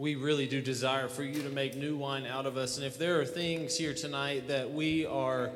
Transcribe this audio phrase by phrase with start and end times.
[0.00, 2.78] we really do desire for you to make new wine out of us.
[2.78, 5.50] And if there are things here tonight that we are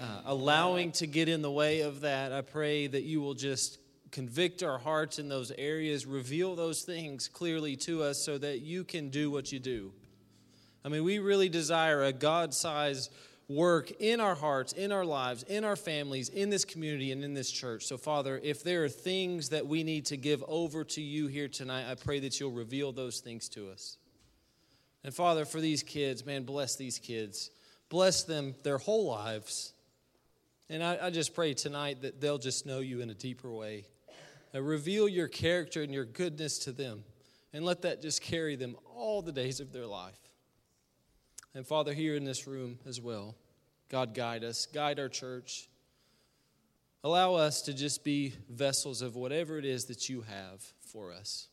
[0.00, 3.80] uh, allowing to get in the way of that, I pray that you will just
[4.12, 8.84] convict our hearts in those areas, reveal those things clearly to us so that you
[8.84, 9.90] can do what you do.
[10.84, 13.12] I mean, we really desire a God sized
[13.50, 17.34] work in our hearts, in our lives, in our families, in this community, and in
[17.34, 17.84] this church.
[17.84, 21.48] So, Father, if there are things that we need to give over to you here
[21.48, 23.96] tonight, I pray that you'll reveal those things to us.
[25.02, 27.50] And, Father, for these kids, man, bless these kids.
[27.88, 29.72] Bless them their whole lives.
[30.68, 33.84] And I, I just pray tonight that they'll just know you in a deeper way.
[34.54, 37.02] Uh, reveal your character and your goodness to them.
[37.52, 40.20] And let that just carry them all the days of their life.
[41.52, 43.34] And Father, here in this room as well,
[43.90, 45.68] God, guide us, guide our church.
[47.02, 51.48] Allow us to just be vessels of whatever it is that you have for us.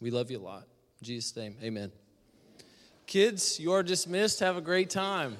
[0.00, 0.66] We love you a lot.
[1.00, 1.92] In Jesus' name, amen.
[3.06, 4.40] Kids, you are dismissed.
[4.40, 5.36] Have a great time.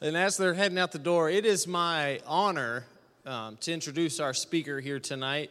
[0.00, 2.84] And as they're heading out the door, it is my honor
[3.26, 5.50] um, to introduce our speaker here tonight.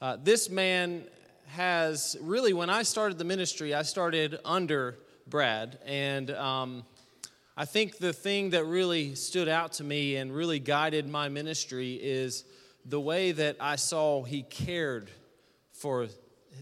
[0.00, 1.04] Uh, this man
[1.48, 5.78] has really, when I started the ministry, I started under Brad.
[5.84, 6.84] And um,
[7.54, 11.94] I think the thing that really stood out to me and really guided my ministry
[11.94, 12.44] is
[12.86, 15.10] the way that I saw he cared
[15.72, 16.06] for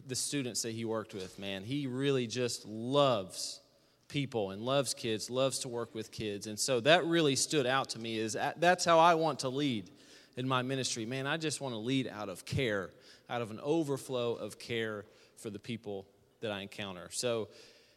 [0.07, 1.65] the students that he worked with, man.
[1.65, 3.61] He really just loves
[4.09, 6.47] people and loves kids, loves to work with kids.
[6.47, 9.91] And so that really stood out to me is that's how I want to lead
[10.37, 11.07] in my ministry.
[11.07, 12.91] Man, I just want to lead out of care,
[13.29, 15.05] out of an overflow of care
[15.37, 16.07] for the people
[16.41, 17.09] that I encounter.
[17.13, 17.49] So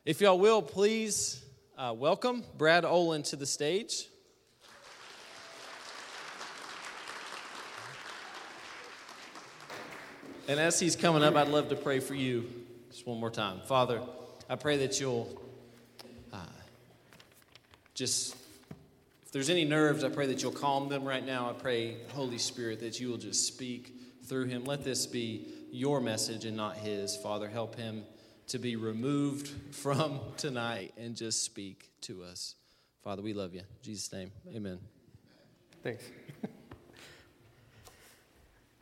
[0.06, 1.44] if y'all will, please
[1.78, 4.08] uh, welcome Brad Olin to the stage.
[10.48, 12.50] And as he's coming up, I'd love to pray for you
[12.92, 13.62] just one more time.
[13.66, 14.02] Father,
[14.50, 15.42] I pray that you'll
[16.34, 16.38] uh,
[17.94, 18.36] just
[19.26, 21.50] if there's any nerves, I pray that you'll calm them right now.
[21.50, 23.96] I pray, Holy Spirit, that you will just speak
[24.26, 24.66] through him.
[24.66, 27.16] Let this be your message and not his.
[27.16, 28.04] Father, help him
[28.48, 32.56] to be removed from tonight and just speak to us.
[33.02, 33.62] Father, we love you.
[33.62, 34.78] In Jesus' name, amen.
[35.82, 36.04] Thanks.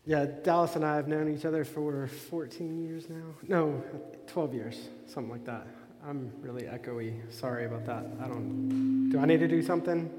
[0.06, 3.36] yeah, Dallas and I have known each other for 14 years now.
[3.48, 3.84] No,
[4.28, 5.68] 12 years, something like that.
[6.04, 7.14] I'm really echoey.
[7.32, 8.06] Sorry about that.
[8.24, 9.10] I don't.
[9.12, 10.10] Do I need to do something?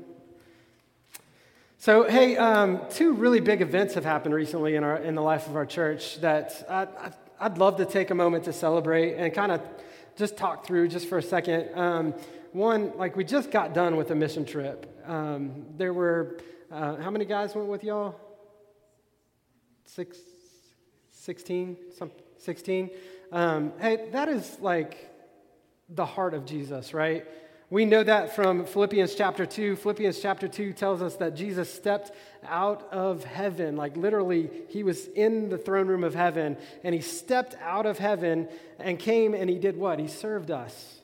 [1.78, 5.48] So, hey, um, two really big events have happened recently in, our, in the life
[5.48, 9.50] of our church that I, would love to take a moment to celebrate and kind
[9.50, 9.60] of
[10.14, 11.76] just talk through just for a second.
[11.76, 12.14] Um,
[12.52, 15.02] one, like we just got done with a mission trip.
[15.08, 16.38] Um, there were,
[16.70, 18.14] uh, how many guys went with y'all?
[19.94, 20.16] Six,
[21.10, 21.76] 16?
[21.98, 22.88] Some, 16?
[23.30, 25.10] Um, hey, that is like
[25.90, 27.26] the heart of Jesus, right?
[27.68, 29.76] We know that from Philippians chapter 2.
[29.76, 32.10] Philippians chapter 2 tells us that Jesus stepped
[32.46, 33.76] out of heaven.
[33.76, 37.98] Like literally, he was in the throne room of heaven, and he stepped out of
[37.98, 38.48] heaven
[38.78, 39.98] and came and he did what?
[39.98, 41.00] He served us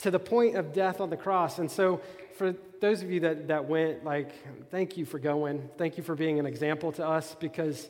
[0.00, 1.58] to the point of death on the cross.
[1.58, 2.02] And so,
[2.38, 4.30] for those of you that, that went, like,
[4.70, 5.68] thank you for going.
[5.76, 7.88] Thank you for being an example to us because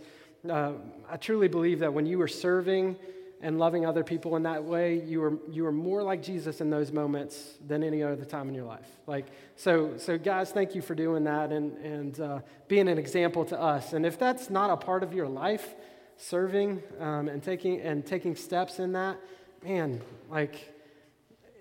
[0.49, 0.73] uh,
[1.11, 2.97] I truly believe that when you were serving,
[3.41, 6.71] and loving other people in that way, you are, you are more like Jesus in
[6.71, 8.87] those moments than any other time in your life.
[9.07, 9.27] Like,
[9.57, 13.61] so, so guys, thank you for doing that and, and uh, being an example to
[13.61, 13.93] us.
[13.93, 15.75] And if that's not a part of your life,
[16.17, 19.19] serving um, and, taking, and taking steps in that,
[19.63, 20.75] man, like,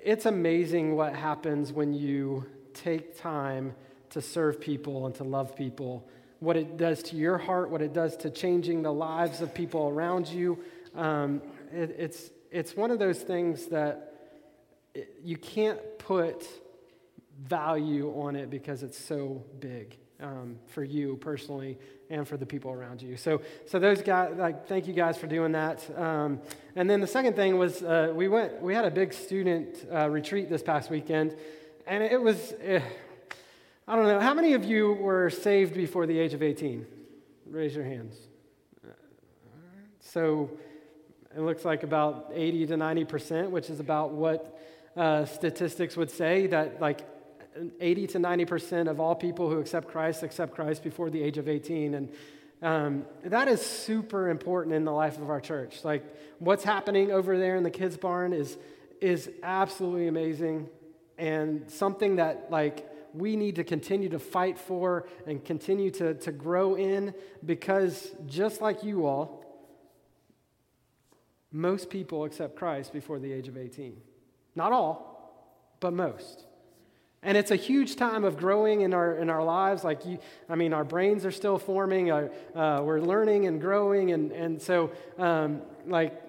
[0.04, 2.45] it's amazing what happens when you
[2.83, 3.74] take time
[4.12, 6.07] to serve people and to love people,
[6.39, 9.89] what it does to your heart, what it does to changing the lives of people
[9.89, 10.59] around you.
[10.95, 11.41] Um,
[11.71, 14.13] it, it's, it's one of those things that
[14.94, 16.47] it, you can't put
[17.39, 21.77] value on it because it's so big um, for you personally
[22.09, 23.18] and for the people around you.
[23.18, 25.85] So, so those guys, like, thank you guys for doing that.
[25.97, 26.39] Um,
[26.75, 30.09] and then the second thing was uh, we went, we had a big student uh,
[30.09, 31.35] retreat this past weekend,
[31.88, 32.81] and it was, eh,
[33.88, 36.86] I don't know, how many of you were saved before the age of 18?
[37.50, 38.16] Raise your hands.
[40.01, 40.50] So
[41.36, 44.60] it looks like about 80 to 90%, which is about what
[44.95, 47.01] uh, statistics would say that like
[47.80, 51.48] 80 to 90% of all people who accept Christ accept Christ before the age of
[51.48, 51.94] 18.
[51.94, 52.10] And
[52.62, 55.86] um, that is super important in the life of our church.
[55.86, 56.04] Like
[56.40, 58.57] what's happening over there in the kids' barn is,
[59.00, 60.69] is absolutely amazing
[61.18, 66.31] and something that like we need to continue to fight for and continue to, to
[66.31, 67.14] grow in
[67.46, 69.44] because just like you all,
[71.52, 73.98] most people accept Christ before the age of 18.
[74.56, 76.46] Not all, but most.
[77.24, 79.84] And it's a huge time of growing in our, in our lives.
[79.84, 80.19] Like, you,
[80.50, 84.12] I mean, our brains are still forming, our, uh, we're learning and growing.
[84.12, 86.22] And, and so, um, like,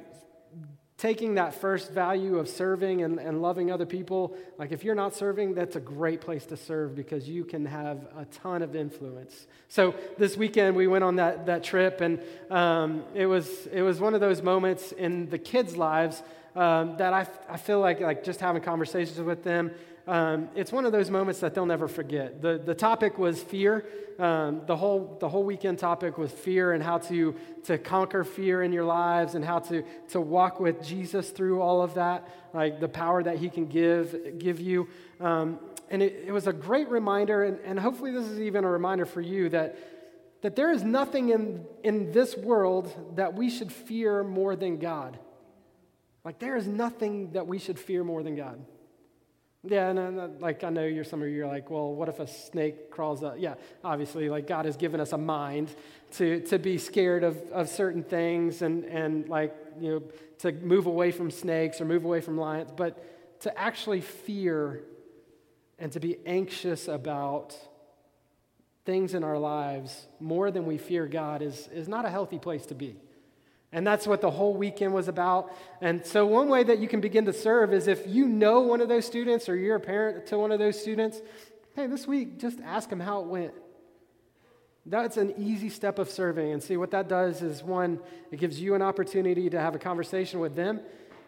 [0.98, 5.14] taking that first value of serving and, and loving other people, like if you're not
[5.14, 9.46] serving, that's a great place to serve because you can have a ton of influence.
[9.68, 14.00] So this weekend we went on that, that trip, and um, it, was, it was
[14.00, 16.20] one of those moments in the kids' lives
[16.58, 19.70] um, that I, I feel like, like just having conversations with them
[20.08, 22.40] um, it's one of those moments that they'll never forget.
[22.40, 23.84] The, the topic was fear.
[24.18, 28.62] Um, the, whole, the whole weekend topic was fear and how to, to conquer fear
[28.62, 32.80] in your lives and how to, to walk with Jesus through all of that, like
[32.80, 34.88] the power that he can give, give you.
[35.20, 35.58] Um,
[35.90, 39.04] and it, it was a great reminder, and, and hopefully this is even a reminder
[39.04, 39.78] for you that,
[40.40, 45.18] that there is nothing in, in this world that we should fear more than God.
[46.28, 48.62] Like, there is nothing that we should fear more than God.
[49.64, 52.20] Yeah, and, and like I know you're some of you are like, well, what if
[52.20, 53.36] a snake crawls up?
[53.38, 55.74] Yeah, obviously, like God has given us a mind
[56.16, 60.02] to to be scared of, of certain things and and like you know
[60.40, 64.84] to move away from snakes or move away from lions, but to actually fear
[65.78, 67.56] and to be anxious about
[68.84, 72.66] things in our lives more than we fear God is, is not a healthy place
[72.66, 72.96] to be.
[73.72, 75.54] And that's what the whole weekend was about.
[75.80, 78.80] And so, one way that you can begin to serve is if you know one
[78.80, 81.20] of those students or you're a parent to one of those students,
[81.76, 83.52] hey, this week, just ask them how it went.
[84.86, 86.50] That's an easy step of serving.
[86.50, 88.00] And see, what that does is one,
[88.32, 90.80] it gives you an opportunity to have a conversation with them,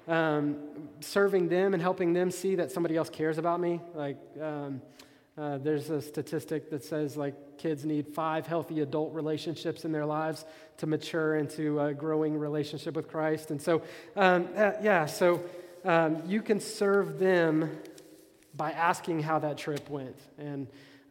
[0.08, 0.56] um,
[1.00, 3.82] serving them and helping them see that somebody else cares about me.
[3.94, 4.80] Like, um,
[5.40, 10.04] uh, there's a statistic that says like kids need five healthy adult relationships in their
[10.04, 10.44] lives
[10.76, 13.50] to mature into a growing relationship with Christ.
[13.50, 13.82] And so,
[14.16, 15.42] um, uh, yeah, so
[15.82, 17.70] um, you can serve them
[18.54, 20.18] by asking how that trip went.
[20.36, 20.66] And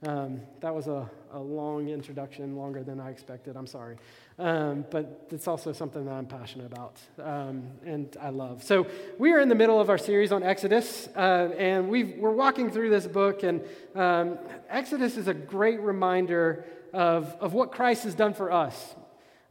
[0.06, 3.58] um, that was a, a long introduction, longer than I expected.
[3.58, 3.98] I'm sorry.
[4.38, 8.64] Um, but it's also something that I'm passionate about um, and I love.
[8.64, 8.88] So,
[9.18, 12.72] we are in the middle of our series on Exodus, uh, and we are walking
[12.72, 13.44] through this book.
[13.44, 13.62] And
[13.94, 16.64] um, Exodus is a great reminder
[16.94, 18.96] of, of what Christ has done for us.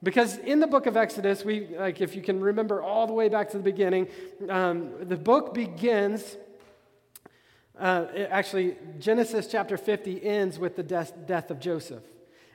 [0.02, 3.28] Because in the book of Exodus, we, like, if you can remember all the way
[3.28, 4.08] back to the beginning,
[4.48, 6.36] um, the book begins
[7.78, 12.02] uh, actually, Genesis chapter 50 ends with the death, death of Joseph.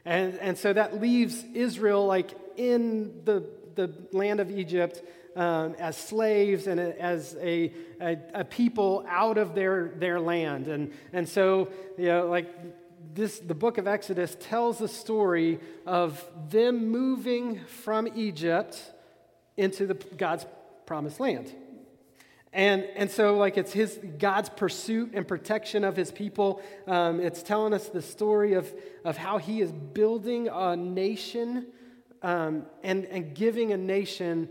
[0.05, 5.01] And, and so that leaves Israel like in the, the land of Egypt
[5.35, 7.71] um, as slaves and as a,
[8.01, 10.67] a, a, people out of their, their land.
[10.67, 12.53] And, and so, you know, like
[13.15, 18.79] this, the book of Exodus tells the story of them moving from Egypt
[19.57, 20.45] into the, God's
[20.85, 21.53] promised land.
[22.53, 26.61] And, and so, like, it's his, God's pursuit and protection of his people.
[26.85, 28.71] Um, it's telling us the story of,
[29.04, 31.68] of how he is building a nation
[32.21, 34.49] um, and, and giving a nation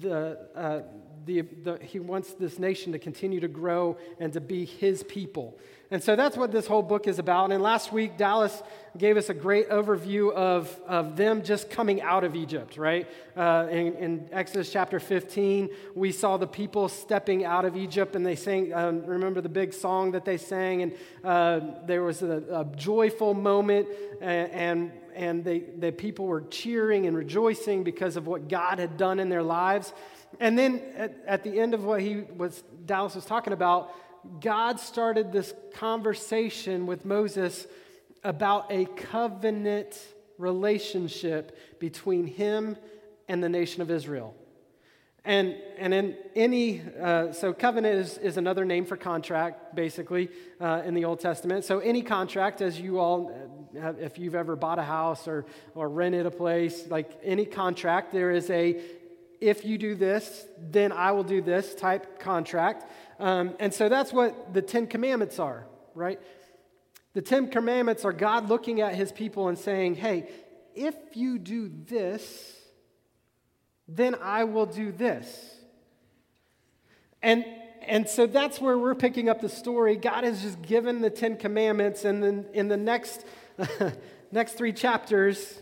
[0.00, 0.80] the, uh,
[1.24, 5.58] the, the, he wants this nation to continue to grow and to be his people.
[5.90, 7.52] And so that's what this whole book is about.
[7.52, 8.62] And last week, Dallas
[8.96, 13.06] gave us a great overview of, of them just coming out of Egypt, right?
[13.36, 18.24] Uh, in, in, Exodus chapter 15, we saw the people stepping out of Egypt and
[18.24, 20.82] they sang, um, remember the big song that they sang?
[20.82, 23.88] And uh, there was a, a joyful moment
[24.20, 28.96] and, and and they, the people were cheering and rejoicing because of what God had
[28.96, 29.92] done in their lives.
[30.40, 33.92] And then at, at the end of what he was Dallas was talking about,
[34.40, 37.66] God started this conversation with Moses
[38.22, 39.98] about a covenant
[40.38, 42.76] relationship between him
[43.28, 44.34] and the nation of Israel.
[45.26, 50.28] And, and in any, uh, so covenant is, is another name for contract, basically,
[50.60, 51.64] uh, in the Old Testament.
[51.64, 53.32] So any contract, as you all,
[53.80, 58.12] have, if you've ever bought a house or, or rented a place, like any contract,
[58.12, 58.78] there is a,
[59.44, 62.90] if you do this, then I will do this type contract.
[63.20, 66.18] Um, and so that's what the Ten Commandments are, right?
[67.12, 70.30] The Ten Commandments are God looking at his people and saying, hey,
[70.74, 72.56] if you do this,
[73.86, 75.54] then I will do this.
[77.22, 77.44] And,
[77.82, 79.96] and so that's where we're picking up the story.
[79.96, 83.26] God has just given the Ten Commandments, and then in the next,
[84.32, 85.60] next three chapters,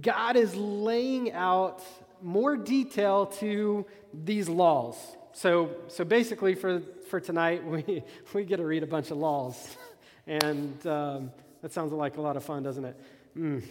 [0.00, 1.82] God is laying out
[2.22, 4.96] more detail to these laws.
[5.32, 9.76] So, so basically, for, for tonight, we, we get to read a bunch of laws.
[10.26, 11.30] And um,
[11.62, 13.00] that sounds like a lot of fun, doesn't it?
[13.38, 13.62] Mm.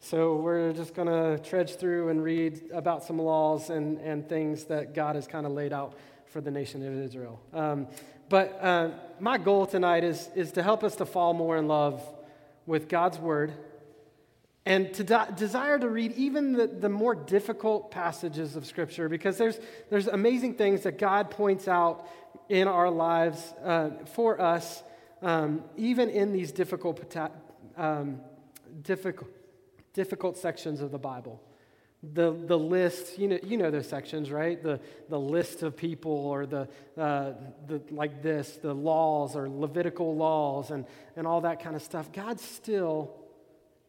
[0.00, 4.64] So we're just going to trudge through and read about some laws and, and things
[4.64, 5.94] that God has kind of laid out
[6.26, 7.40] for the nation of Israel.
[7.52, 7.88] Um,
[8.28, 8.90] but uh,
[9.20, 12.02] my goal tonight is, is to help us to fall more in love
[12.66, 13.52] with God's word
[14.66, 19.38] and to de- desire to read even the, the more difficult passages of Scripture because
[19.38, 19.58] there's,
[19.90, 22.06] there's amazing things that God points out
[22.48, 24.82] in our lives uh, for us,
[25.22, 27.16] um, even in these difficult,
[27.76, 28.20] um,
[28.82, 29.30] difficult,
[29.94, 31.40] difficult sections of the Bible.
[32.02, 34.60] The, the list, you know, you know those sections, right?
[34.60, 36.68] The, the list of people or the,
[36.98, 37.32] uh,
[37.66, 42.12] the, like this, the laws or Levitical laws and, and all that kind of stuff.
[42.12, 43.14] God still,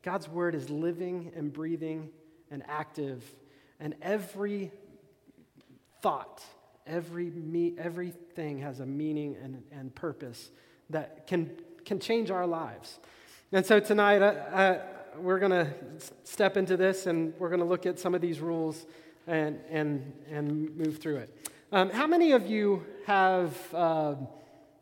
[0.07, 2.11] God's word is living and breathing
[2.49, 3.21] and active.
[3.77, 4.71] And every
[6.01, 6.41] thought,
[6.85, 10.49] every me, everything has a meaning and, and purpose
[10.91, 11.51] that can,
[11.83, 12.99] can change our lives.
[13.51, 14.79] And so tonight, I, I,
[15.19, 15.73] we're going to
[16.23, 18.85] step into this and we're going to look at some of these rules
[19.27, 21.49] and, and, and move through it.
[21.73, 24.15] Um, how many of you have uh,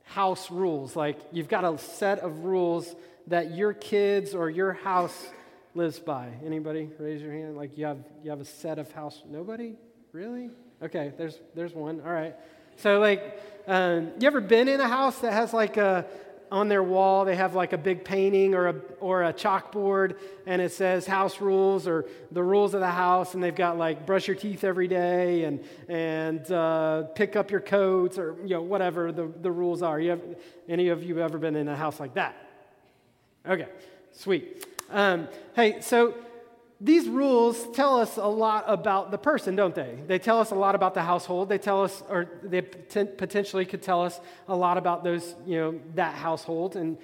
[0.04, 0.96] house rules?
[0.96, 2.94] Like you've got a set of rules
[3.28, 5.28] that your kids or your house
[5.74, 6.30] lives by?
[6.46, 6.90] Anybody?
[7.00, 7.58] Raise your hand.
[7.58, 9.22] Like you have, you have a set of house.
[9.30, 9.76] Nobody?
[10.12, 10.50] Really?
[10.82, 12.02] Okay, there's, there's one.
[12.06, 12.36] All right.
[12.78, 16.06] So, like, um, you ever been in a house that has like a,
[16.52, 20.62] on their wall, they have like a big painting or a, or a chalkboard, and
[20.62, 24.28] it says house rules or the rules of the house, and they've got like brush
[24.28, 29.12] your teeth every day and, and uh, pick up your coats or you know, whatever
[29.12, 30.00] the, the rules are.
[30.00, 30.22] You have,
[30.70, 32.45] any of you ever been in a house like that?
[33.48, 33.68] Okay,
[34.12, 34.66] sweet.
[34.90, 36.16] Um, hey, so
[36.82, 39.98] these rules tell us a lot about the person, don't they?
[40.08, 41.48] They tell us a lot about the household.
[41.48, 45.80] They tell us, or they potentially could tell us a lot about those, you know,
[45.94, 46.98] that household, and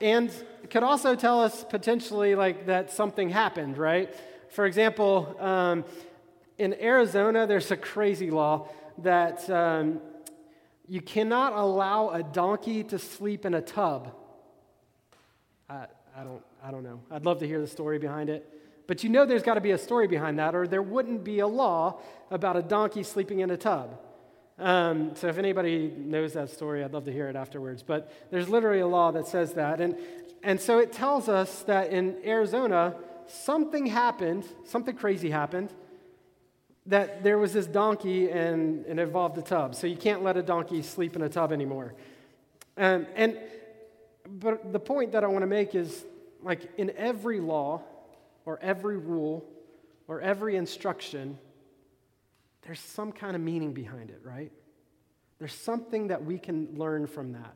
[0.00, 0.32] and
[0.70, 4.14] could also tell us potentially like that something happened, right?
[4.50, 5.84] For example, um,
[6.58, 8.68] in Arizona, there's a crazy law
[8.98, 10.00] that um,
[10.88, 14.14] you cannot allow a donkey to sleep in a tub.
[15.72, 15.86] I,
[16.20, 17.00] I don't, I don't know.
[17.10, 18.46] I'd love to hear the story behind it.
[18.86, 21.38] But you know there's got to be a story behind that, or there wouldn't be
[21.38, 22.00] a law
[22.30, 23.98] about a donkey sleeping in a tub.
[24.58, 27.82] Um, so if anybody knows that story, I'd love to hear it afterwards.
[27.82, 29.80] But there's literally a law that says that.
[29.80, 29.96] And,
[30.42, 32.94] and so it tells us that in Arizona,
[33.26, 35.72] something happened, something crazy happened,
[36.84, 39.74] that there was this donkey and, and it involved a tub.
[39.74, 41.94] So you can't let a donkey sleep in a tub anymore.
[42.76, 43.38] Um, and
[44.32, 46.04] but the point that I want to make is
[46.42, 47.82] like in every law,
[48.44, 49.44] or every rule
[50.08, 51.38] or every instruction,
[52.62, 54.52] there's some kind of meaning behind it, right?
[55.38, 57.54] There's something that we can learn from that.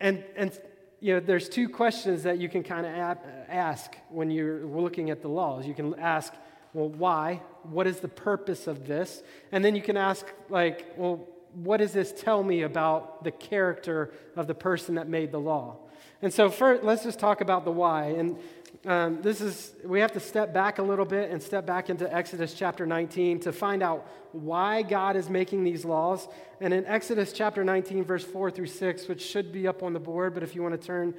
[0.00, 0.58] And, and
[1.00, 5.22] you know, there's two questions that you can kind of ask when you're looking at
[5.22, 5.66] the laws.
[5.66, 6.32] You can ask,
[6.74, 7.42] well, why?
[7.64, 9.22] What is the purpose of this?
[9.50, 14.12] And then you can ask, like, well, what does this tell me about the character
[14.36, 15.76] of the person that made the law?
[16.22, 18.06] And so, first, let's just talk about the why.
[18.06, 18.38] And
[18.86, 22.12] um, this is, we have to step back a little bit and step back into
[22.12, 26.26] Exodus chapter 19 to find out why God is making these laws.
[26.60, 30.00] And in Exodus chapter 19, verse 4 through 6, which should be up on the
[30.00, 31.14] board, but if you want to turn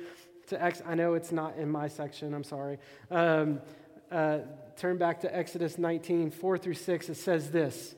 [0.48, 2.80] to X, I know it's not in my section, I'm sorry.
[3.12, 3.62] Um,
[4.12, 4.40] uh,
[4.78, 7.10] turn back to Exodus 19, 4 through 6.
[7.10, 7.96] It says this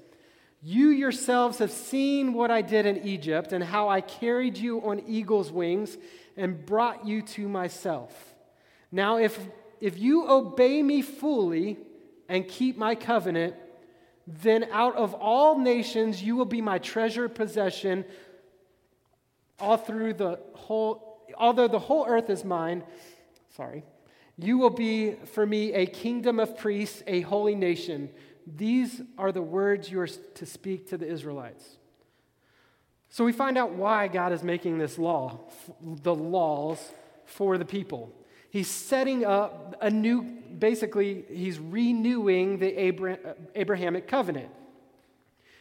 [0.67, 4.99] You yourselves have seen what I did in Egypt and how I carried you on
[5.05, 5.95] eagle's wings
[6.35, 8.33] and brought you to myself.
[8.91, 9.39] Now, if,
[9.79, 11.77] if you obey me fully
[12.27, 13.53] and keep my covenant,
[14.25, 18.03] then out of all nations you will be my treasured possession
[19.59, 22.83] all through the whole although the whole earth is mine
[23.55, 23.83] sorry
[24.37, 28.09] you will be for me a kingdom of priests a holy nation
[28.45, 31.77] these are the words you are to speak to the israelites
[33.09, 35.39] so we find out why god is making this law
[35.81, 36.79] the laws
[37.25, 38.11] for the people
[38.55, 42.73] He's setting up a new, basically, he's renewing the
[43.53, 44.47] Abrahamic covenant.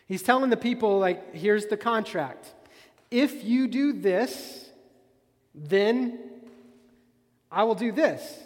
[0.06, 2.54] He's telling the people, like, here's the contract.
[3.10, 4.70] If you do this,
[5.56, 6.20] then
[7.50, 8.43] I will do this.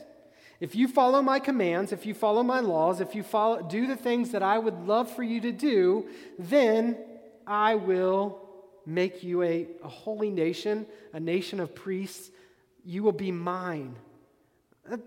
[0.61, 3.97] If you follow my commands, if you follow my laws, if you follow, do the
[3.97, 6.07] things that I would love for you to do,
[6.39, 6.97] then
[7.47, 8.41] I will
[8.85, 12.31] make you a, a holy nation, a nation of priests.
[12.85, 13.95] You will be mine.
[14.91, 15.01] It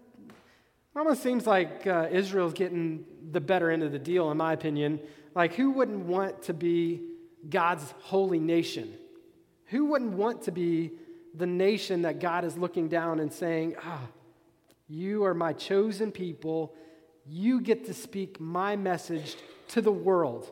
[0.95, 4.99] almost seems like uh, Israel's getting the better end of the deal, in my opinion.
[5.35, 7.01] Like, who wouldn't want to be
[7.49, 8.93] God's holy nation?
[9.67, 10.91] Who wouldn't want to be
[11.33, 14.01] the nation that God is looking down and saying, Ah,
[14.91, 16.75] you are my chosen people.
[17.25, 19.37] You get to speak my message
[19.69, 20.51] to the world.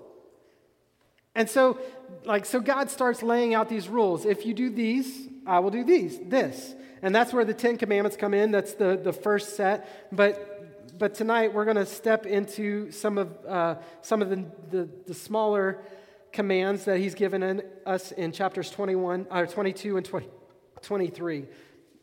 [1.36, 1.78] And so,
[2.24, 4.26] like, so God starts laying out these rules.
[4.26, 6.74] If you do these, I will do these, this.
[7.02, 8.52] And that's where the Ten Commandments come in.
[8.52, 10.10] That's the, the first set.
[10.14, 14.90] But, but tonight we're going to step into some of, uh, some of the, the,
[15.06, 15.80] the smaller
[16.32, 20.28] commands that he's given in, us in chapters 21, or 22 and 20,
[20.82, 21.46] 23.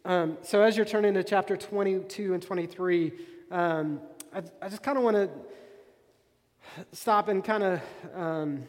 [0.07, 3.13] Um, so as you're turning to chapter 22 and 23,
[3.51, 4.01] um,
[4.33, 5.29] I, I, just kind of want to
[6.93, 7.81] stop and kind of
[8.15, 8.63] um,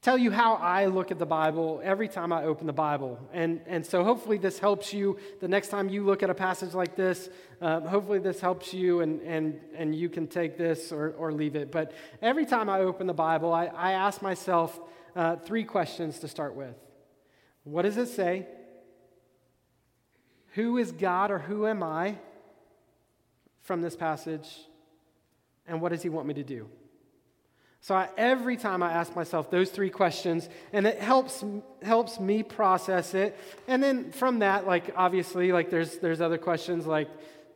[0.00, 3.16] tell you how I look at the Bible every time I open the Bible.
[3.32, 6.74] And, and so hopefully this helps you the next time you look at a passage
[6.74, 7.30] like this.
[7.60, 11.54] Uh, hopefully this helps you and, and, and you can take this or, or leave
[11.54, 11.70] it.
[11.70, 14.80] But every time I open the Bible, I, I ask myself
[15.14, 16.74] uh, three questions to start with
[17.62, 18.48] What does it say?
[20.52, 22.16] Who is God or who am I
[23.62, 24.48] from this passage?
[25.66, 26.68] And what does he want me to do?
[27.80, 31.44] So I, every time I ask myself those three questions, and it helps
[31.82, 33.36] helps me process it.
[33.66, 37.08] And then from that, like obviously, like there's there's other questions like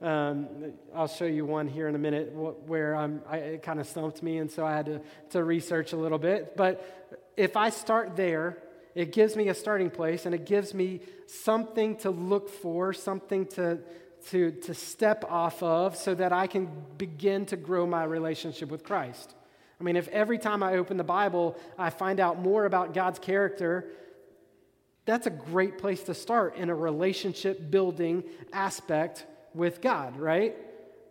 [0.03, 0.49] um,
[0.95, 4.23] I'll show you one here in a minute where I'm, I, it kind of stumped
[4.23, 5.01] me, and so I had to
[5.31, 6.57] to research a little bit.
[6.57, 8.59] But if I start there,
[8.97, 13.47] it gives me a starting place, and it gives me something to look for, something
[13.49, 13.79] to
[14.31, 18.83] to to step off of, so that I can begin to grow my relationship with
[18.83, 19.35] Christ.
[19.79, 23.19] I mean, if every time I open the Bible, I find out more about God's
[23.19, 23.87] character,
[25.05, 30.57] that's a great place to start in a relationship building aspect with God, right?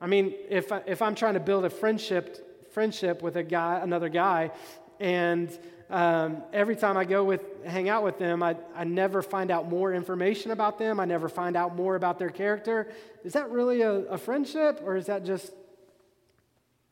[0.02, 3.80] I mean, if, I, if I'm trying to build a friendship, friendship with a guy,
[3.82, 4.52] another guy,
[5.00, 5.58] and
[5.90, 9.70] um, every time I go with hang out with them, I, I never find out
[9.70, 11.00] more information about them.
[11.00, 12.92] I never find out more about their character.
[13.24, 15.52] Is that really a, a friendship, or is that just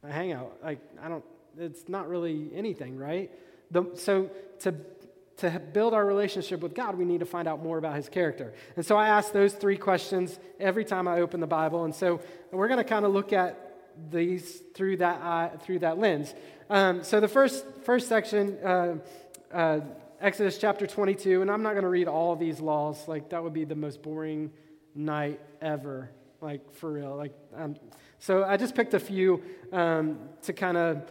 [0.04, 0.58] a hangout?
[0.64, 1.24] Like I don't
[1.58, 3.32] it's not really anything, right?
[3.72, 4.30] The, so
[4.62, 4.76] to
[5.38, 8.54] to build our relationship with God, we need to find out more about his character.
[8.76, 11.86] And so I ask those three questions every time I open the Bible.
[11.86, 13.73] And so we're going to kind of look at
[14.10, 16.34] these through that, eye, through that lens.
[16.70, 18.96] Um, so the first, first section, uh,
[19.52, 19.80] uh,
[20.20, 23.08] Exodus chapter 22, and I'm not going to read all these laws.
[23.08, 24.52] Like, that would be the most boring
[24.96, 26.10] night ever.
[26.42, 27.16] Like, for real.
[27.16, 27.76] Like, um,
[28.20, 31.04] so I just picked a few um, to kind of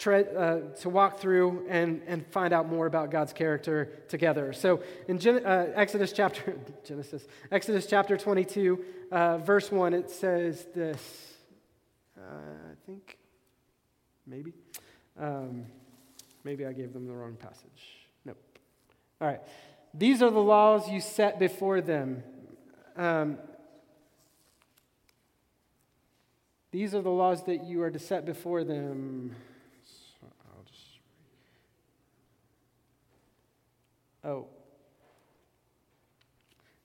[0.00, 4.52] tread, uh, to walk through and, and find out more about God's character together.
[4.52, 10.66] So in Gen- uh, Exodus chapter Genesis Exodus chapter 22, uh, verse 1, it says
[10.74, 11.29] this.
[12.30, 13.18] I think
[14.26, 14.52] maybe
[15.18, 15.66] um,
[16.44, 18.06] maybe I gave them the wrong passage.
[18.24, 18.38] Nope.
[19.20, 19.40] All right.
[19.92, 22.22] These are the laws you set before them.
[22.96, 23.38] Um,
[26.70, 29.34] these are the laws that you are to set before them.
[29.84, 30.98] So I'll just.
[34.24, 34.46] Oh.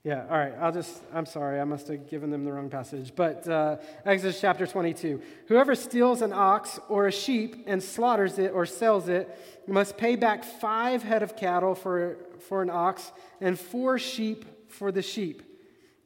[0.05, 0.53] Yeah, all right.
[0.61, 1.59] I'll just, I'm sorry.
[1.59, 3.13] I must have given them the wrong passage.
[3.15, 5.19] But uh, Exodus chapter 22.
[5.47, 9.35] Whoever steals an ox or a sheep and slaughters it or sells it
[9.67, 14.91] must pay back five head of cattle for, for an ox and four sheep for
[14.91, 15.41] the sheep.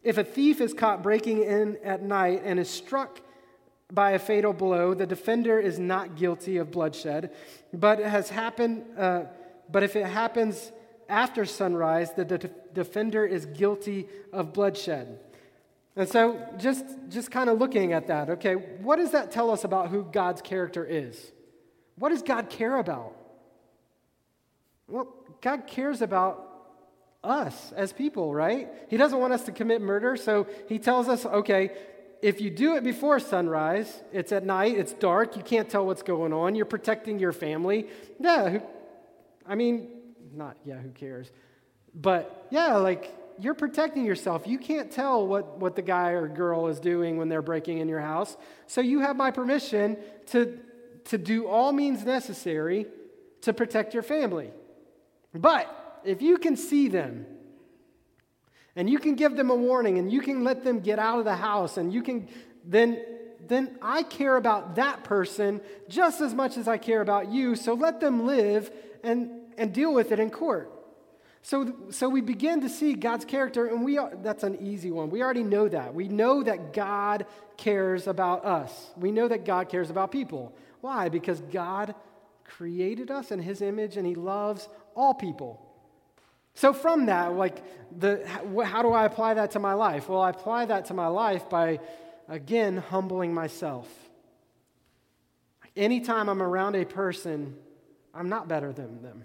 [0.01, 3.19] If a thief is caught breaking in at night and is struck
[3.91, 7.31] by a fatal blow, the defender is not guilty of bloodshed.
[7.73, 9.23] But it has happened, uh,
[9.69, 10.71] but if it happens,
[11.09, 15.19] after sunrise, the de- defender is guilty of bloodshed.
[15.95, 19.63] And so, just, just kind of looking at that, okay, what does that tell us
[19.63, 21.31] about who God's character is?
[21.97, 23.15] What does God care about?
[24.87, 26.45] Well, God cares about
[27.23, 28.69] us as people, right?
[28.89, 31.71] He doesn't want us to commit murder, so He tells us, okay,
[32.21, 36.03] if you do it before sunrise, it's at night, it's dark, you can't tell what's
[36.03, 37.87] going on, you're protecting your family.
[38.19, 38.59] Yeah,
[39.45, 39.89] I mean,
[40.39, 41.29] not, yeah, who cares?
[41.93, 44.47] But yeah, like you're protecting yourself.
[44.47, 47.87] You can't tell what, what the guy or girl is doing when they're breaking in
[47.87, 48.35] your house.
[48.67, 49.97] So you have my permission
[50.27, 50.59] to,
[51.05, 52.87] to do all means necessary
[53.41, 54.49] to protect your family.
[55.33, 57.25] But if you can see them,
[58.75, 61.25] and you can give them a warning and you can let them get out of
[61.25, 62.27] the house and you can
[62.63, 63.01] then
[63.47, 67.73] then I care about that person just as much as I care about you so
[67.73, 68.71] let them live
[69.03, 70.71] and and deal with it in court.
[71.41, 75.09] So, so we begin to see God's character, and we are, that's an easy one.
[75.09, 75.93] We already know that.
[75.93, 77.25] We know that God
[77.57, 78.91] cares about us.
[78.97, 80.53] We know that God cares about people.
[80.81, 81.09] Why?
[81.09, 81.95] Because God
[82.43, 85.65] created us in His image, and He loves all people.
[86.55, 87.63] So, from that, like,
[87.97, 88.27] the,
[88.65, 90.09] how do I apply that to my life?
[90.09, 91.79] Well, I apply that to my life by,
[92.27, 93.87] again, humbling myself.
[95.75, 97.55] Anytime I'm around a person,
[98.13, 99.23] I'm not better than them.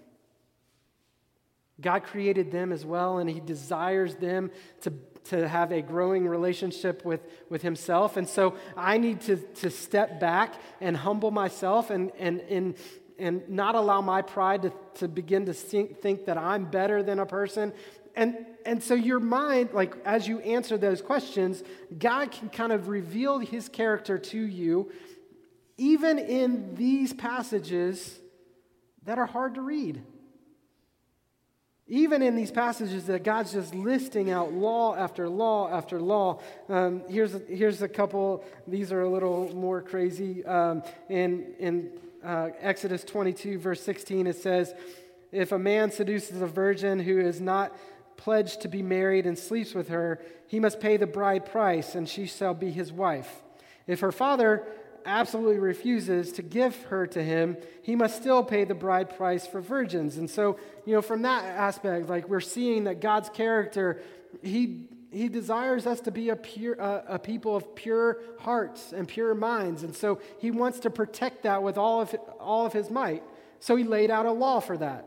[1.81, 4.93] God created them as well, and He desires them to,
[5.25, 8.15] to have a growing relationship with, with Himself.
[8.15, 12.75] And so I need to, to step back and humble myself and, and, and,
[13.19, 17.19] and not allow my pride to, to begin to think, think that I'm better than
[17.19, 17.73] a person.
[18.15, 21.61] And, and so your mind, like as you answer those questions,
[21.97, 24.93] God can kind of reveal His character to you,
[25.77, 28.17] even in these passages
[29.03, 30.01] that are hard to read.
[31.87, 36.39] Even in these passages that God's just listing out law after law after law.
[36.67, 40.43] Um, here's, here's a couple, these are a little more crazy.
[40.45, 41.91] Um, in in
[42.25, 44.73] uh, Exodus 22, verse 16, it says,
[45.31, 47.77] If a man seduces a virgin who is not
[48.17, 52.09] pledged to be married and sleeps with her, he must pay the bride price, and
[52.09, 53.43] she shall be his wife.
[53.85, 54.65] If her father
[55.05, 59.61] absolutely refuses to give her to him, he must still pay the bride price for
[59.61, 60.17] virgins.
[60.17, 64.01] And so, you know, from that aspect, like we're seeing that God's character,
[64.41, 69.33] he he desires us to be a pure a people of pure hearts and pure
[69.33, 69.83] minds.
[69.83, 73.23] And so he wants to protect that with all of all of his might.
[73.59, 75.05] So he laid out a law for that.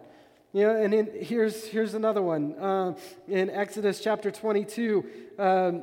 [0.55, 2.55] You know and in, here's here's another one.
[2.55, 2.95] Uh,
[3.27, 5.05] in exodus chapter 22
[5.39, 5.83] um,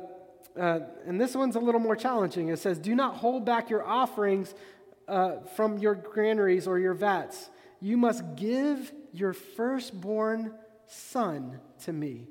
[0.58, 2.48] uh, and this one's a little more challenging.
[2.48, 4.54] It says, Do not hold back your offerings
[5.08, 7.50] uh, from your granaries or your vats.
[7.80, 10.54] You must give your firstborn
[10.86, 12.28] son to me.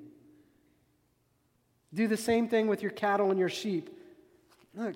[1.94, 3.90] Do the same thing with your cattle and your sheep.
[4.74, 4.96] Look,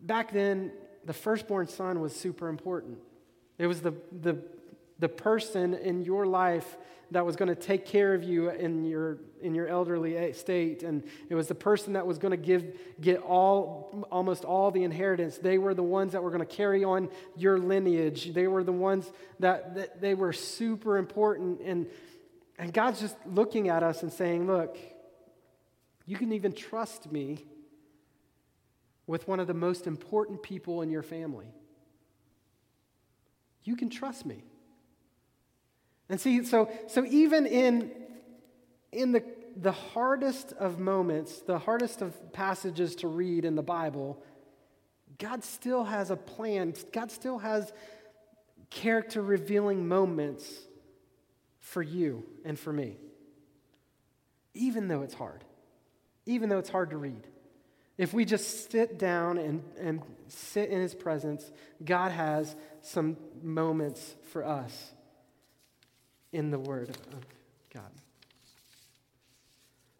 [0.00, 0.72] back then,
[1.04, 2.98] the firstborn son was super important.
[3.56, 4.38] It was the, the,
[4.98, 6.76] the person in your life
[7.10, 10.82] that was going to take care of you in your, in your elderly state.
[10.82, 14.84] And it was the person that was going to give, get all, almost all the
[14.84, 15.38] inheritance.
[15.38, 18.34] They were the ones that were going to carry on your lineage.
[18.34, 21.60] They were the ones that, that they were super important.
[21.60, 21.86] And,
[22.58, 24.76] and God's just looking at us and saying, look,
[26.04, 27.44] you can even trust me
[29.06, 31.54] with one of the most important people in your family.
[33.64, 34.44] You can trust me.
[36.08, 37.90] And see, so, so even in,
[38.92, 39.22] in the,
[39.56, 44.22] the hardest of moments, the hardest of passages to read in the Bible,
[45.18, 46.74] God still has a plan.
[46.92, 47.72] God still has
[48.70, 50.50] character revealing moments
[51.60, 52.96] for you and for me,
[54.54, 55.44] even though it's hard,
[56.24, 57.26] even though it's hard to read.
[57.98, 61.50] If we just sit down and, and sit in His presence,
[61.84, 64.92] God has some moments for us
[66.32, 67.26] in the Word of
[67.72, 67.90] God.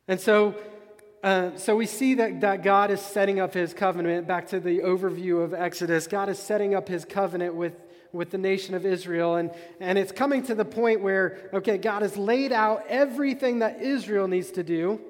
[0.07, 0.55] And so,
[1.23, 4.27] uh, so we see that, that God is setting up his covenant.
[4.27, 7.75] Back to the overview of Exodus, God is setting up his covenant with,
[8.13, 9.37] with the nation of Israel.
[9.37, 13.83] And, and it's coming to the point where, okay, God has laid out everything that
[13.83, 15.01] Israel needs to do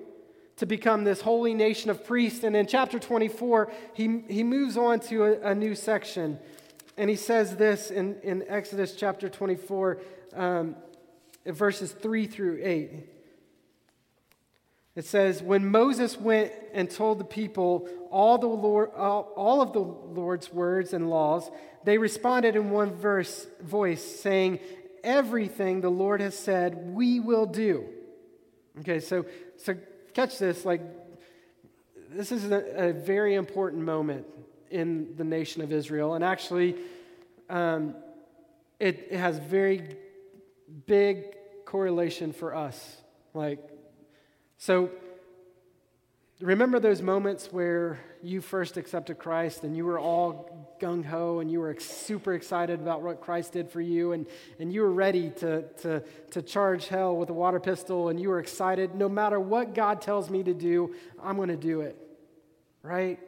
[0.57, 2.43] to become this holy nation of priests.
[2.43, 6.39] And in chapter 24, he, he moves on to a, a new section.
[6.97, 9.99] And he says this in, in Exodus chapter 24.
[10.35, 10.75] Um,
[11.47, 12.91] verses 3 through 8.
[14.99, 19.73] It says, When Moses went and told the people all, the Lord, all, all of
[19.73, 21.49] the Lord's words and laws,
[21.85, 24.59] they responded in one verse, voice, saying,
[25.05, 27.85] Everything the Lord has said, we will do.
[28.81, 29.25] Okay, so,
[29.57, 29.77] so
[30.15, 30.65] catch this.
[30.65, 30.83] Like,
[32.11, 34.27] this is a, a very important moment
[34.71, 36.15] in the nation of Israel.
[36.15, 36.77] And actually,
[37.49, 37.95] um,
[38.81, 39.97] it, it has very
[40.87, 42.97] big correlation for us.
[43.35, 43.61] Like,
[44.57, 44.91] so
[46.41, 51.51] remember those moments where you first accepted Christ and you were all gung ho and
[51.51, 54.27] you were super excited about what Christ did for you and,
[54.59, 58.29] and you were ready to, to, to charge hell with a water pistol and you
[58.29, 58.95] were excited.
[58.95, 61.97] No matter what God tells me to do, I'm going to do it.
[62.83, 63.19] Right?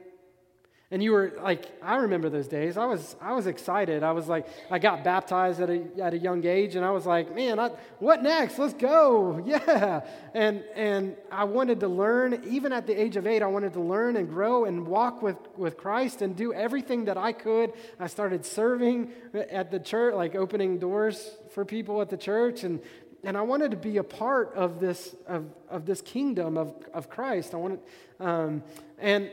[0.93, 2.77] And you were like, I remember those days.
[2.77, 4.03] I was, I was excited.
[4.03, 7.07] I was like, I got baptized at a, at a young age, and I was
[7.07, 7.69] like, man, I,
[8.01, 8.59] what next?
[8.59, 9.45] Let's go.
[9.51, 10.03] Yeah.
[10.33, 13.81] And, and I wanted to learn, even at the age of eight, I wanted to
[13.81, 17.73] learn and grow and walk with, with Christ and do everything that I could.
[17.99, 22.63] I started serving at the church, like opening doors for people at the church.
[22.63, 22.81] And,
[23.25, 27.11] and I wanted to be a part of this, of, of this kingdom of, of
[27.11, 27.53] Christ.
[27.55, 27.81] I wanted,
[28.21, 28.63] um,
[28.99, 29.31] and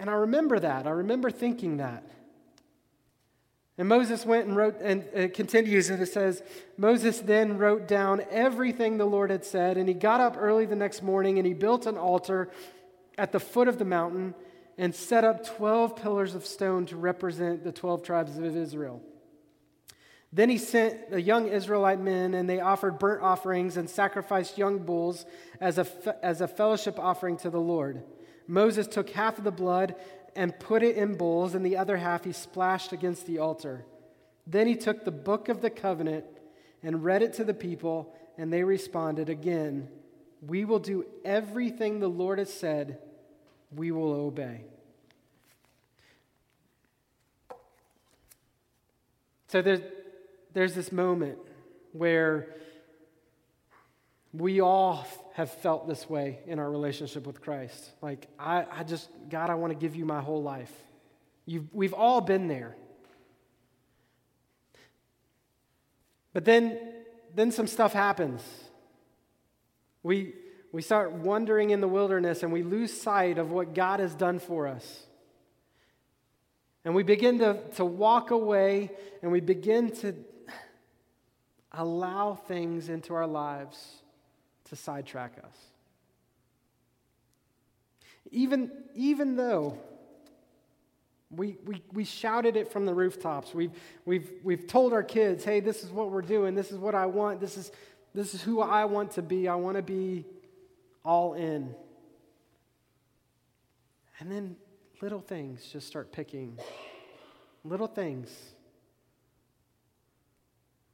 [0.00, 0.86] and I remember that.
[0.86, 2.02] I remember thinking that.
[3.76, 6.42] And Moses went and wrote, and it continues, and it says,
[6.76, 10.74] Moses then wrote down everything the Lord had said, and he got up early the
[10.74, 12.50] next morning, and he built an altar
[13.16, 14.34] at the foot of the mountain
[14.78, 19.02] and set up 12 pillars of stone to represent the 12 tribes of Israel.
[20.32, 24.78] Then he sent the young Israelite men, and they offered burnt offerings and sacrificed young
[24.78, 25.26] bulls
[25.60, 25.86] as a,
[26.24, 28.02] as a fellowship offering to the Lord.
[28.50, 29.94] Moses took half of the blood
[30.34, 33.84] and put it in bowls, and the other half he splashed against the altar.
[34.46, 36.24] Then he took the book of the covenant
[36.82, 39.88] and read it to the people, and they responded again,
[40.44, 42.98] We will do everything the Lord has said,
[43.74, 44.64] we will obey.
[49.46, 49.80] So there's,
[50.54, 51.38] there's this moment
[51.92, 52.54] where
[54.32, 57.90] we all have felt this way in our relationship with Christ.
[58.00, 60.72] Like, I, I just, God, I want to give you my whole life.
[61.46, 62.76] You've, we've all been there.
[66.32, 66.78] But then,
[67.34, 68.42] then some stuff happens.
[70.02, 70.34] We,
[70.70, 74.38] we start wandering in the wilderness and we lose sight of what God has done
[74.38, 75.06] for us.
[76.84, 78.90] And we begin to, to walk away
[79.22, 80.14] and we begin to
[81.72, 84.00] allow things into our lives
[84.70, 85.56] to sidetrack us.
[88.30, 89.78] Even, even though
[91.30, 93.72] we, we, we shouted it from the rooftops, we've,
[94.04, 97.06] we've, we've told our kids, hey, this is what we're doing, this is what I
[97.06, 97.72] want, this is,
[98.14, 100.24] this is who I want to be, I want to be
[101.04, 101.74] all in.
[104.20, 104.56] And then
[105.00, 106.58] little things just start picking.
[107.64, 108.30] Little things.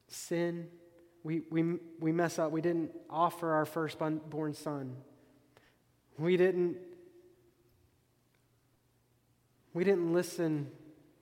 [0.09, 0.69] Sin,
[1.27, 2.53] we, we, we mess up.
[2.53, 4.95] We didn't offer our firstborn son.
[6.19, 6.77] We didn't,
[9.75, 10.71] we didn't listen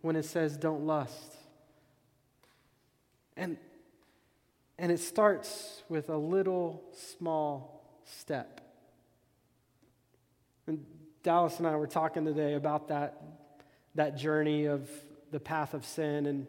[0.02, 1.36] when it says don't lust.
[3.34, 3.56] And,
[4.78, 6.84] and it starts with a little
[7.16, 8.60] small step.
[10.66, 10.84] And
[11.22, 13.22] Dallas and I were talking today about that,
[13.94, 14.86] that journey of
[15.30, 16.26] the path of sin.
[16.26, 16.46] And,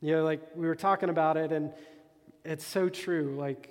[0.00, 1.72] you know, like we were talking about it, and
[2.44, 3.36] it's so true.
[3.38, 3.70] Like,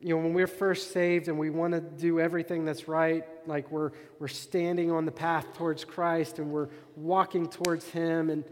[0.00, 3.70] you know, when we're first saved and we want to do everything that's right, like
[3.70, 8.44] we're, we're standing on the path towards Christ and we're walking towards Him, and,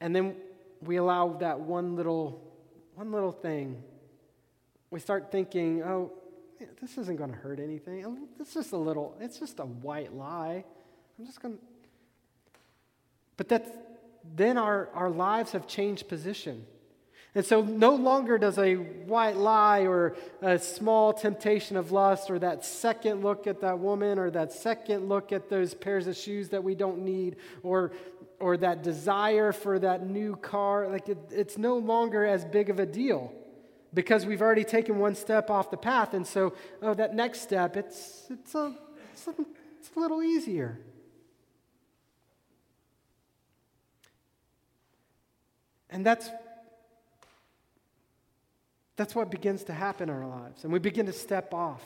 [0.00, 0.36] and then
[0.80, 2.42] we allow that one little,
[2.94, 3.82] one little thing.
[4.90, 6.12] We start thinking, oh,
[6.80, 8.26] this isn't going to hurt anything.
[8.40, 10.64] It's just a little, it's just a white lie.
[11.18, 11.60] I'm just going to.
[13.36, 13.70] But that's,
[14.36, 16.64] then our, our lives have changed position.
[17.34, 22.38] And so no longer does a white lie or a small temptation of lust or
[22.38, 26.50] that second look at that woman or that second look at those pairs of shoes
[26.50, 27.90] that we don't need or,
[28.38, 32.78] or that desire for that new car, like it, it's no longer as big of
[32.78, 33.32] a deal
[33.92, 36.14] because we've already taken one step off the path.
[36.14, 38.76] And so, oh, that next step, it's, it's, a,
[39.12, 39.34] it's, a,
[39.80, 40.78] it's a little easier.
[45.90, 46.28] And that's
[48.96, 50.64] that's what begins to happen in our lives.
[50.64, 51.82] And we begin to step off.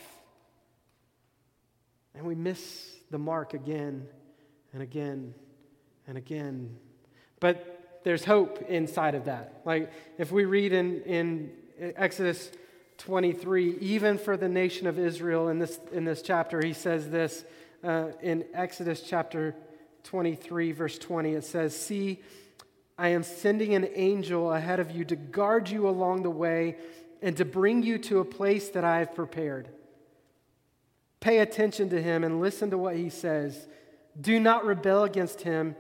[2.15, 4.07] And we miss the mark again
[4.73, 5.35] and again
[6.07, 6.77] and again.
[7.41, 9.63] But there's hope inside of that.
[9.65, 12.51] Like if we read in, in Exodus
[12.99, 17.45] 23, even for the nation of Israel in this, in this chapter, he says this
[17.85, 19.55] uh, in Exodus chapter
[20.05, 21.35] 23, verse 20.
[21.35, 22.21] It says, See,
[22.99, 26.77] I am sending an angel ahead of you to guard you along the way
[27.23, 29.69] and to bring you to a place that I have prepared.
[31.21, 33.69] Pay attention to him and listen to what he says.
[34.21, 35.77] Do not rebel against him.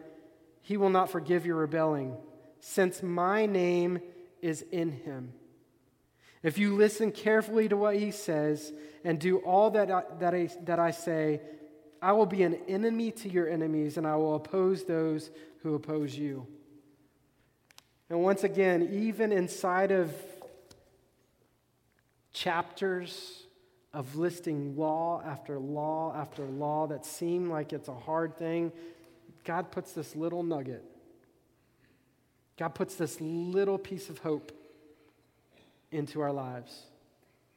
[0.62, 2.16] He will not forgive your rebelling,
[2.61, 4.00] since my name
[4.40, 5.33] is in him.
[6.42, 8.72] If you listen carefully to what he says
[9.04, 11.40] and do all that I, that I, that I say,
[12.00, 15.31] I will be an enemy to your enemies, and I will oppose those
[15.62, 16.46] who oppose you.
[18.11, 20.14] And once again, even inside of
[22.33, 23.44] chapters
[23.92, 28.73] of listing law after law after law that seem like it's a hard thing,
[29.44, 30.85] God puts this little nugget.
[32.59, 34.53] God puts this little piece of hope
[35.90, 36.87] into our lives.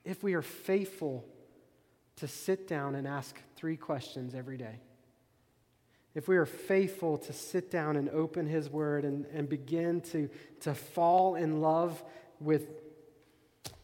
[0.06, 1.26] If we are faithful
[2.18, 4.80] to sit down and ask three questions every day,
[6.13, 10.30] if we are faithful to sit down and open His Word and, and begin to,
[10.62, 12.04] to fall in love
[12.39, 12.67] with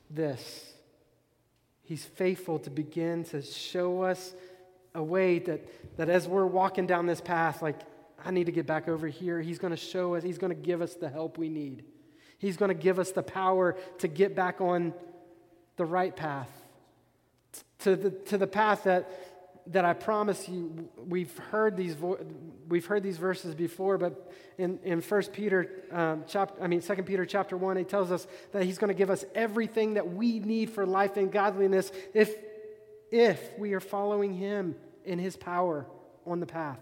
[0.10, 0.66] this,
[1.84, 4.34] He's faithful to begin to show us
[4.94, 7.80] a way that, that as we're walking down this path, like,
[8.24, 10.62] I need to get back over here, He's going to show us, He's going to
[10.62, 11.86] give us the help we need.
[12.40, 14.94] He's going to give us the power to get back on
[15.78, 16.50] the right path,
[17.80, 19.10] to the, to the path that
[19.72, 22.20] that I promise you, we've heard these, vo-
[22.68, 26.96] we've heard these verses before, but in, in 1 Peter, um, chapter, I mean, 2
[27.04, 30.40] Peter chapter 1, he tells us that he's going to give us everything that we
[30.40, 32.34] need for life and godliness if,
[33.12, 34.76] if we are following him
[35.06, 35.86] in his power
[36.26, 36.80] on the path.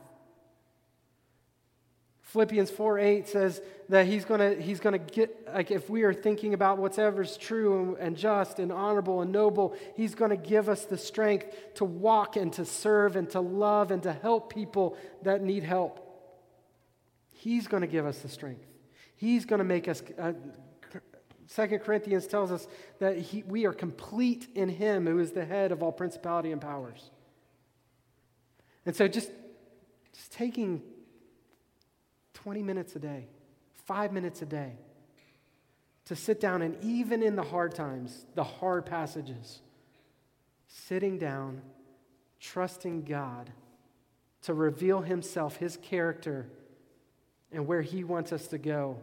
[2.36, 6.13] Philippians 4 8 says that he's going to he's gonna get, like, if we are
[6.13, 10.67] thinking about whatever's true and, and just and honorable and noble, he's going to give
[10.67, 14.98] us the strength to walk and to serve and to love and to help people
[15.24, 16.02] that need help.
[17.32, 18.67] He's going to give us the strength.
[19.15, 20.04] He's going to make us.
[20.19, 20.34] Uh,
[21.56, 22.67] 2 Corinthians tells us
[23.00, 26.60] that he, we are complete in him who is the head of all principality and
[26.60, 27.12] powers.
[28.86, 29.32] And so just,
[30.12, 30.82] just taking
[32.45, 33.25] 20 minutes a day,
[33.88, 34.73] five minutes a day,
[36.05, 39.62] to sit down and even in the hard times, the hard passages,
[40.67, 41.60] sitting down,
[42.39, 43.49] trusting God
[44.43, 46.45] to reveal Himself, His character,
[47.51, 48.99] and where He wants us to go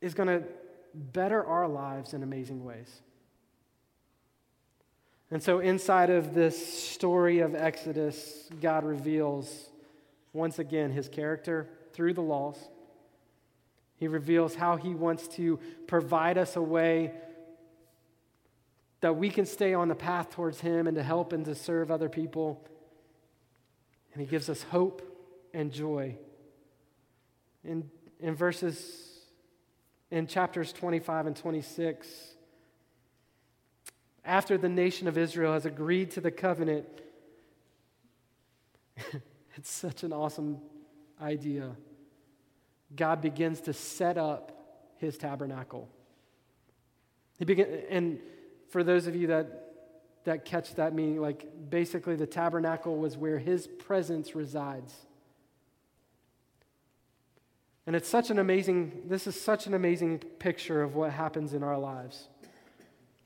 [0.00, 0.44] is going to
[0.94, 3.02] better our lives in amazing ways.
[5.30, 9.68] And so, inside of this story of Exodus, God reveals
[10.36, 12.56] once again his character through the laws.
[13.96, 17.12] He reveals how he wants to provide us a way
[19.00, 21.90] that we can stay on the path towards him and to help and to serve
[21.90, 22.66] other people.
[24.12, 25.02] And he gives us hope
[25.52, 26.16] and joy.
[27.64, 29.22] In, in verses,
[30.10, 32.08] in chapters 25 and 26,
[34.24, 36.86] after the nation of Israel has agreed to the covenant,
[39.56, 40.58] It's such an awesome
[41.20, 41.76] idea.
[42.94, 44.52] God begins to set up
[44.98, 45.88] his tabernacle.
[47.38, 48.18] He begin, and
[48.70, 49.66] for those of you that
[50.26, 54.92] that catch that meaning, like basically the tabernacle was where his presence resides.
[57.86, 61.62] And it's such an amazing, this is such an amazing picture of what happens in
[61.62, 62.28] our lives.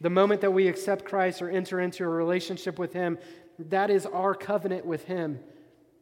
[0.02, 3.18] The moment that we accept Christ or enter into a relationship with him,
[3.58, 5.40] that is our covenant with him.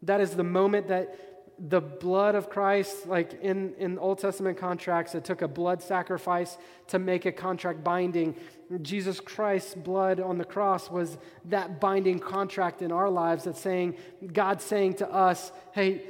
[0.02, 1.16] That is the moment that
[1.58, 6.56] the blood of Christ, like in, in Old Testament contracts, it took a blood sacrifice
[6.88, 8.37] to make a contract binding.
[8.82, 13.96] Jesus Christ's blood on the cross was that binding contract in our lives that's saying,
[14.32, 16.02] God saying to us, hey,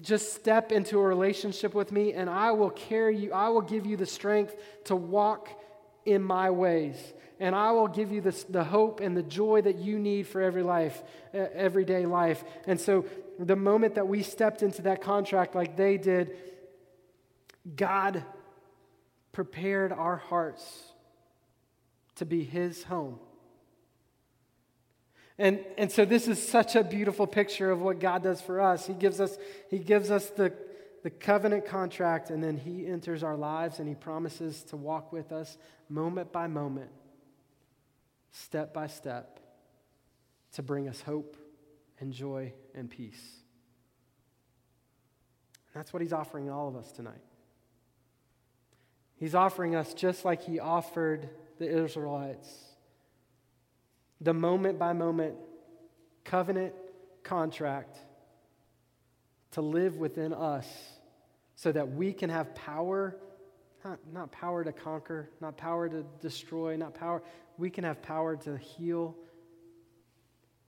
[0.00, 3.84] just step into a relationship with me and I will carry you, I will give
[3.84, 4.54] you the strength
[4.84, 5.48] to walk
[6.04, 6.96] in my ways
[7.40, 10.42] and I will give you this, the hope and the joy that you need for
[10.42, 12.42] every life, everyday life.
[12.66, 13.04] And so,
[13.38, 16.36] the moment that we stepped into that contract like they did,
[17.76, 18.24] God
[19.30, 20.82] prepared our hearts
[22.16, 23.20] to be His home.
[25.38, 28.88] And, and so this is such a beautiful picture of what God does for us.
[28.88, 29.38] He gives us,
[29.70, 30.52] he gives us the,
[31.02, 35.32] the covenant contract, and then He enters our lives and He promises to walk with
[35.32, 35.56] us
[35.88, 36.90] moment by moment
[38.30, 39.40] step by step
[40.52, 41.36] to bring us hope
[42.00, 43.22] and joy and peace.
[45.72, 47.22] And That's what he's offering all of us tonight.
[49.16, 52.48] He's offering us just like he offered the Israelites
[54.20, 55.34] the moment by moment
[56.24, 56.74] covenant
[57.22, 57.98] contract
[59.52, 60.66] to live within us
[61.56, 63.16] so that we can have power
[63.84, 67.22] not, not power to conquer, not power to destroy, not power.
[67.56, 69.16] We can have power to heal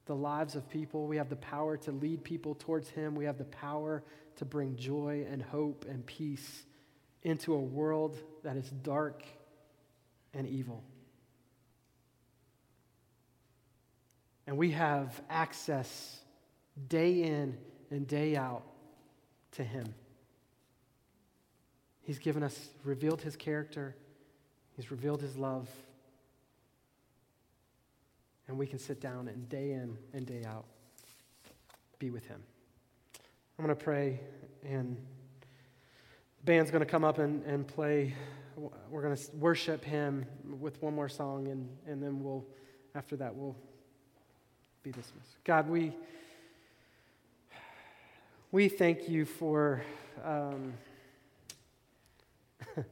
[0.06, 1.07] the lives of people.
[1.07, 3.14] We have the power to lead people towards Him.
[3.14, 4.02] We have the power
[4.36, 6.64] to bring joy and hope and peace
[7.22, 9.24] into a world that is dark
[10.32, 10.82] and evil.
[14.46, 16.18] And we have access
[16.88, 17.59] day in
[17.90, 18.64] and day out
[19.53, 19.94] to Him.
[22.03, 23.94] He's given us, revealed his character,
[24.76, 25.68] he's revealed his love.
[28.51, 30.64] and we can sit down and day in and day out
[32.01, 32.42] be with Him.
[33.57, 34.18] I'm going to pray,
[34.64, 38.16] and the band's going to come up and, and play.
[38.90, 40.26] We're going to worship Him
[40.59, 42.44] with one more song, and, and then we'll,
[42.96, 43.55] after that, we'll
[44.82, 45.36] be dismissed.
[45.44, 45.92] God, we,
[48.53, 49.82] we thank you for.
[50.24, 50.74] Um,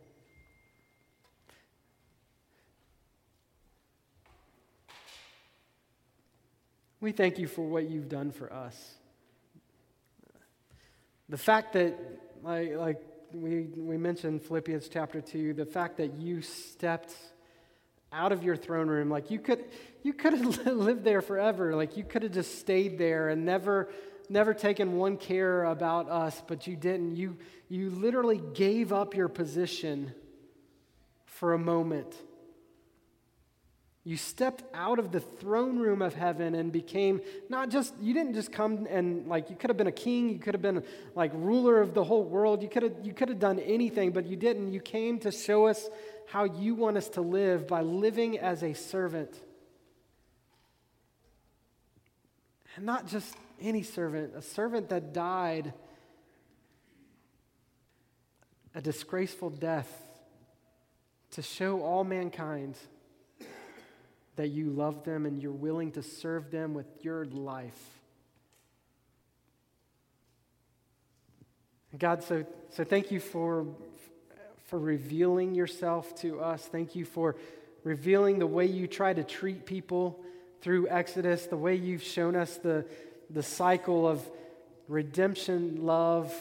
[7.00, 8.94] we thank you for what you've done for us.
[11.28, 11.98] The fact that,
[12.42, 13.02] like, like
[13.32, 17.14] we, we mentioned Philippians chapter 2, the fact that you stepped
[18.12, 19.64] out of your throne room, like you could,
[20.02, 21.74] you could have lived there forever.
[21.74, 23.88] Like you could have just stayed there and never,
[24.28, 27.16] never taken one care about us, but you didn't.
[27.16, 27.36] You,
[27.68, 30.12] you literally gave up your position
[31.26, 32.14] for a moment
[34.08, 37.20] you stepped out of the throne room of heaven and became
[37.50, 40.38] not just, you didn't just come and like, you could have been a king, you
[40.38, 40.82] could have been
[41.14, 44.24] like ruler of the whole world, you could have, you could have done anything, but
[44.24, 44.72] you didn't.
[44.72, 45.90] You came to show us
[46.26, 49.38] how you want us to live by living as a servant.
[52.78, 55.72] And not just any servant, a servant that died
[58.72, 59.92] a disgraceful death
[61.32, 62.76] to show all mankind
[64.36, 67.98] that you love them and you're willing to serve them with your life.
[71.98, 73.66] God, so, so thank you for,
[74.66, 76.64] for revealing yourself to us.
[76.64, 77.34] Thank you for
[77.82, 80.24] revealing the way you try to treat people
[80.60, 82.84] through Exodus, the way you've shown us the,
[83.30, 84.28] the cycle of
[84.88, 86.32] redemption, love,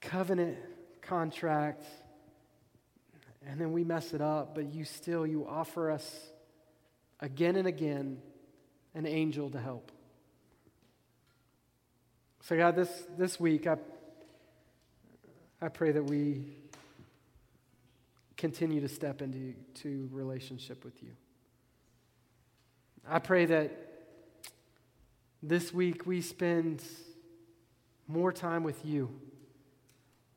[0.00, 0.58] covenant,
[1.02, 1.84] contract,
[3.46, 6.26] and then we mess it up, but you still, you offer us
[7.20, 8.18] again and again
[8.94, 9.90] an angel to help.
[12.42, 13.76] So, God, this, this week, I,
[15.62, 16.56] I pray that we
[18.36, 21.10] continue to step into to relationship with you.
[23.08, 23.72] I pray that
[25.42, 26.82] this week we spend
[28.06, 29.10] more time with you.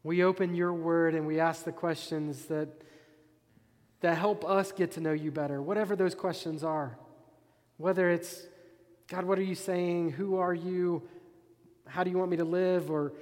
[0.04, 2.70] We open your word and we ask the questions that
[4.04, 6.98] that help us get to know you better, whatever those questions are.
[7.78, 8.46] Whether it's,
[9.08, 10.12] God, what are you saying?
[10.12, 11.04] Who are you?
[11.88, 12.92] How do you want me to live?
[12.92, 13.14] Or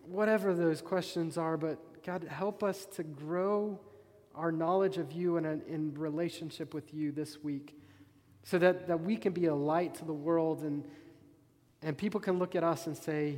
[0.00, 1.58] whatever those questions are.
[1.58, 3.78] But God, help us to grow
[4.34, 7.78] our knowledge of you and uh, in relationship with you this week
[8.44, 10.84] so that, that we can be a light to the world and,
[11.82, 13.36] and people can look at us and say,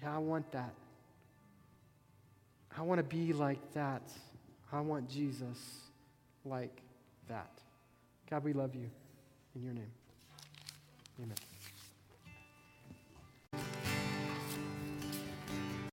[0.00, 0.74] Yeah, I want that.
[2.76, 4.02] I want to be like that.
[4.72, 5.58] I want Jesus
[6.44, 6.82] like
[7.28, 7.50] that.
[8.28, 8.90] God, we love you.
[9.54, 9.92] In your name.
[11.22, 11.53] Amen.